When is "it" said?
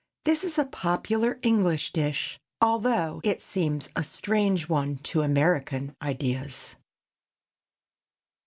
3.23-3.39